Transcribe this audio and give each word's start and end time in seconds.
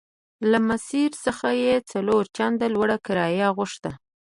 له 0.49 0.57
ماسیر 0.67 1.11
څخه 1.25 1.47
یې 1.63 1.73
څلور 1.91 2.23
چنده 2.37 2.67
لوړه 2.75 2.97
کرایه 3.05 3.47
غوښته. 3.57 3.91